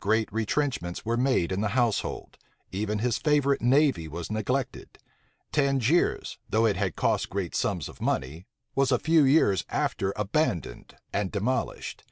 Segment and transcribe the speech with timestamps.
[0.00, 2.36] Great retrenchments were made in the household:
[2.72, 4.98] even his favorite navy was neglected:
[5.50, 10.96] Tangiers, though it had cost great sums of money, was a few years after abandoned
[11.10, 12.04] and demolished.